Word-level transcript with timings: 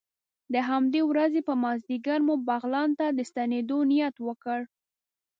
د 0.53 0.55
همدې 0.69 1.01
ورځې 1.09 1.41
په 1.47 1.53
مازدیګر 1.63 2.19
مو 2.27 2.35
بغلان 2.49 2.89
ته 2.99 3.05
د 3.17 3.19
ستنېدو 3.29 3.77
نیت 3.91 4.15
وکړ. 4.27 4.59